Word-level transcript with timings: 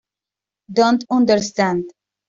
Don´t 0.73 1.05
Understand. 1.11 1.93